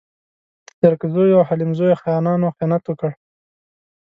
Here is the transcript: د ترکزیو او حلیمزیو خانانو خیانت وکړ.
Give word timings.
د 0.67 0.69
ترکزیو 0.81 1.37
او 1.39 1.47
حلیمزیو 1.49 1.99
خانانو 2.01 2.47
خیانت 2.55 2.83
وکړ. 2.87 3.11